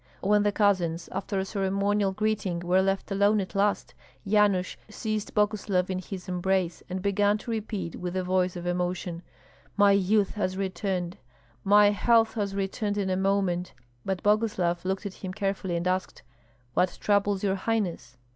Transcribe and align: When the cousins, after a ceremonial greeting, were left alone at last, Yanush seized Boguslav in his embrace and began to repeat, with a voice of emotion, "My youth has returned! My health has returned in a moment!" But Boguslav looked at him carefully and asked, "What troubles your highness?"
When 0.21 0.41
the 0.41 0.51
cousins, 0.51 1.09
after 1.11 1.37
a 1.37 1.45
ceremonial 1.45 2.11
greeting, 2.11 2.59
were 2.61 2.81
left 2.81 3.11
alone 3.11 3.39
at 3.39 3.53
last, 3.53 3.93
Yanush 4.25 4.75
seized 4.89 5.35
Boguslav 5.35 5.91
in 5.91 5.99
his 5.99 6.27
embrace 6.27 6.81
and 6.89 7.03
began 7.03 7.37
to 7.37 7.51
repeat, 7.51 7.95
with 7.97 8.15
a 8.15 8.23
voice 8.23 8.55
of 8.55 8.65
emotion, 8.65 9.21
"My 9.77 9.91
youth 9.91 10.31
has 10.33 10.57
returned! 10.57 11.17
My 11.63 11.91
health 11.91 12.33
has 12.33 12.55
returned 12.55 12.97
in 12.97 13.11
a 13.11 13.15
moment!" 13.15 13.73
But 14.03 14.23
Boguslav 14.23 14.83
looked 14.85 15.05
at 15.05 15.13
him 15.23 15.33
carefully 15.33 15.75
and 15.75 15.85
asked, 15.87 16.23
"What 16.73 16.97
troubles 16.99 17.43
your 17.43 17.53
highness?" 17.53 18.17